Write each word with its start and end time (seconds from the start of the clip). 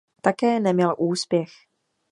Také 0.21 0.59
neměl 0.59 0.95
úspěch. 0.97 1.51